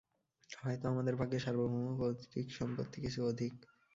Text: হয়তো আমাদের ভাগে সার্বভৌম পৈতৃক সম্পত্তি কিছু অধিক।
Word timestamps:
হয়তো 0.59 0.85
আমাদের 0.87 1.13
ভাগে 1.15 1.37
সার্বভৌম 1.39 1.85
পৈতৃক 1.99 2.47
সম্পত্তি 2.59 2.97
কিছু 3.01 3.19
অধিক। 3.25 3.53